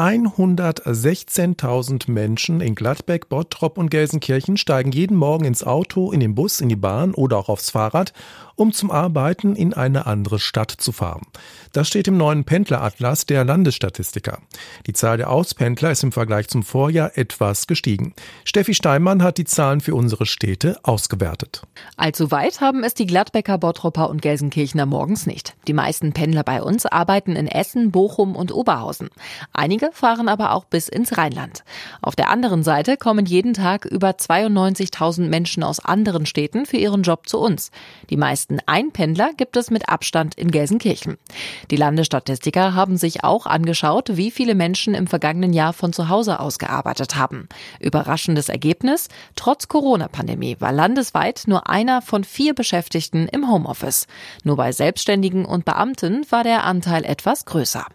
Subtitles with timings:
[0.00, 6.62] 116.000 Menschen in Gladbeck, Bottrop und Gelsenkirchen steigen jeden Morgen ins Auto, in den Bus,
[6.62, 8.14] in die Bahn oder auch aufs Fahrrad,
[8.56, 11.26] um zum Arbeiten in eine andere Stadt zu fahren.
[11.72, 14.38] Das steht im neuen Pendleratlas der Landesstatistiker.
[14.86, 18.14] Die Zahl der Auspendler ist im Vergleich zum Vorjahr etwas gestiegen.
[18.44, 21.62] Steffi Steinmann hat die Zahlen für unsere Städte ausgewertet.
[21.96, 25.54] Allzu weit haben es die Gladbecker, Bottropper und Gelsenkirchener morgens nicht.
[25.66, 29.10] Die meisten Pendler bei uns arbeiten in Essen, Bochum und Oberhausen.
[29.52, 31.64] Einige fahren aber auch bis ins Rheinland.
[32.02, 37.02] Auf der anderen Seite kommen jeden Tag über 92.000 Menschen aus anderen Städten für ihren
[37.02, 37.70] Job zu uns.
[38.10, 41.18] Die meisten Einpendler gibt es mit Abstand in Gelsenkirchen.
[41.70, 46.40] Die Landesstatistiker haben sich auch angeschaut, wie viele Menschen im vergangenen Jahr von zu Hause
[46.40, 47.48] aus gearbeitet haben.
[47.78, 54.06] Überraschendes Ergebnis, trotz Corona-Pandemie war landesweit nur einer von vier Beschäftigten im Homeoffice.
[54.44, 57.86] Nur bei Selbstständigen und Beamten war der Anteil etwas größer.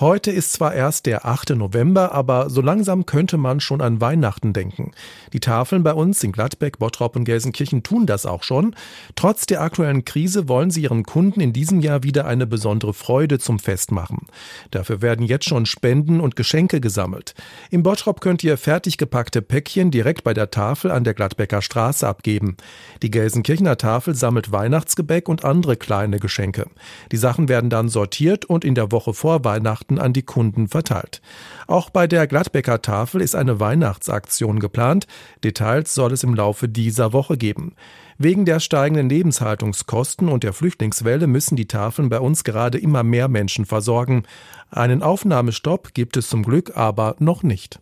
[0.00, 1.56] Heute ist zwar erst der 8.
[1.56, 4.92] November, aber so langsam könnte man schon an Weihnachten denken.
[5.32, 8.76] Die Tafeln bei uns in Gladbeck, Bottrop und Gelsenkirchen tun das auch schon.
[9.16, 13.40] Trotz der aktuellen Krise wollen sie ihren Kunden in diesem Jahr wieder eine besondere Freude
[13.40, 14.28] zum Fest machen.
[14.70, 17.34] Dafür werden jetzt schon Spenden und Geschenke gesammelt.
[17.72, 22.06] Im Bottrop könnt ihr fertig gepackte Päckchen direkt bei der Tafel an der Gladbecker Straße
[22.06, 22.56] abgeben.
[23.02, 26.66] Die Gelsenkirchener Tafel sammelt Weihnachtsgebäck und andere kleine Geschenke.
[27.10, 30.68] Die Sachen werden dann sortiert und in der Woche vor Weihnachten Weihnachten an die Kunden
[30.68, 31.20] verteilt.
[31.66, 35.06] Auch bei der Gladbecker Tafel ist eine Weihnachtsaktion geplant.
[35.44, 37.74] Details soll es im Laufe dieser Woche geben.
[38.18, 43.28] Wegen der steigenden Lebenshaltungskosten und der Flüchtlingswelle müssen die Tafeln bei uns gerade immer mehr
[43.28, 44.24] Menschen versorgen.
[44.70, 47.80] Einen Aufnahmestopp gibt es zum Glück aber noch nicht.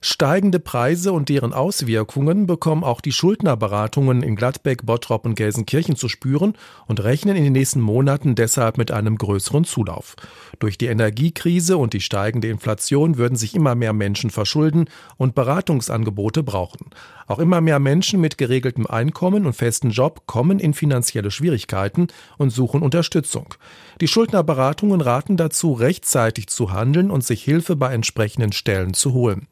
[0.00, 6.08] Steigende Preise und deren Auswirkungen bekommen auch die Schuldnerberatungen in Gladbeck, Bottrop und Gelsenkirchen zu
[6.08, 6.54] spüren
[6.86, 10.16] und rechnen in den nächsten Monaten deshalb mit einem größeren Zulauf.
[10.58, 16.42] Durch die Energiekrise und die steigende Inflation würden sich immer mehr Menschen verschulden und Beratungsangebote
[16.42, 16.90] brauchen.
[17.26, 22.50] Auch immer mehr Menschen mit geregeltem Einkommen und festen Job kommen in finanzielle Schwierigkeiten und
[22.50, 23.54] suchen Unterstützung.
[24.00, 29.46] Die Schuldnerberatungen raten dazu, rechtzeitig zu handeln und sich Hilfe bei entsprechenden Stellen zu holen.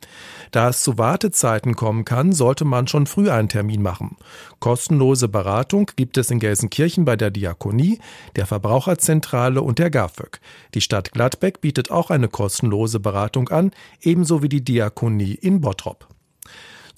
[0.50, 4.16] Da es zu Wartezeiten kommen kann, sollte man schon früh einen Termin machen.
[4.60, 8.00] Kostenlose Beratung gibt es in Gelsenkirchen bei der Diakonie,
[8.36, 10.40] der Verbraucherzentrale und der GAFÖG.
[10.74, 13.70] Die Stadt Gladbeck bietet auch eine kostenlose Beratung an,
[14.02, 16.11] ebenso wie die Diakonie in Bottrop.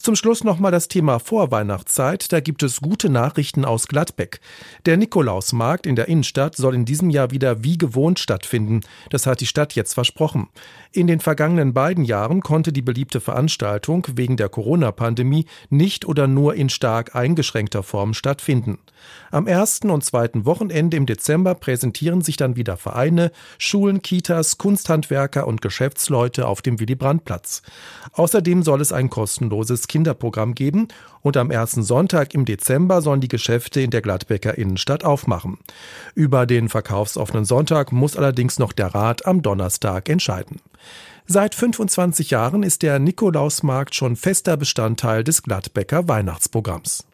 [0.04, 2.30] Zum Schluss nochmal das Thema Vorweihnachtszeit.
[2.30, 4.38] Da gibt es gute Nachrichten aus Gladbeck.
[4.84, 8.82] Der Nikolausmarkt in der Innenstadt soll in diesem Jahr wieder wie gewohnt stattfinden.
[9.08, 10.48] Das hat die Stadt jetzt versprochen.
[10.92, 16.54] In den vergangenen beiden Jahren konnte die beliebte Veranstaltung wegen der Corona-Pandemie nicht oder nur
[16.54, 18.80] in stark eingeschränkter Form stattfinden.
[19.30, 25.46] Am ersten und zweiten Wochenende im Dezember präsentieren sich dann wieder Vereine, Schulen, Kitas, Kunsthandwerker
[25.46, 27.62] und Geschäftsleute auf dem Willy-Brandt-Platz.
[28.12, 30.88] Außerdem soll es ein kostenloses Kinderprogramm geben
[31.22, 35.58] und am ersten Sonntag im Dezember sollen die Geschäfte in der Gladbecker Innenstadt aufmachen.
[36.16, 40.60] Über den verkaufsoffenen Sonntag muss allerdings noch der Rat am Donnerstag entscheiden.
[41.26, 47.06] Seit 25 Jahren ist der Nikolausmarkt schon fester Bestandteil des Gladbecker Weihnachtsprogramms.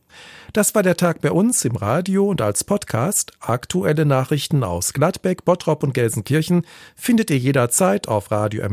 [0.55, 3.35] Das war der Tag bei uns im Radio und als Podcast.
[3.41, 6.65] Aktuelle Nachrichten aus Gladbeck, Bottrop und Gelsenkirchen
[6.97, 8.65] findet ihr jederzeit auf radio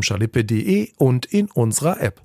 [0.98, 2.22] und in unserer App.